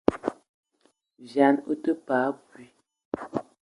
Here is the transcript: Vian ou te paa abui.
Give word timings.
Vian 1.27 1.55
ou 1.69 1.75
te 1.83 1.91
paa 2.05 2.23
abui. 2.33 2.65